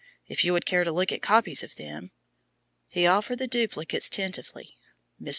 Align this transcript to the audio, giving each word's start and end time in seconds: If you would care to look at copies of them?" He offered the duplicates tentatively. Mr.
If 0.25 0.43
you 0.43 0.51
would 0.53 0.65
care 0.65 0.83
to 0.83 0.91
look 0.91 1.11
at 1.11 1.21
copies 1.21 1.61
of 1.61 1.75
them?" 1.75 2.09
He 2.87 3.05
offered 3.05 3.37
the 3.37 3.45
duplicates 3.45 4.09
tentatively. 4.09 4.79
Mr. 5.21 5.29